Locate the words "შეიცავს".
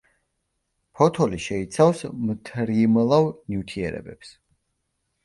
1.47-2.01